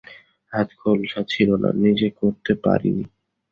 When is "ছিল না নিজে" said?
1.29-2.07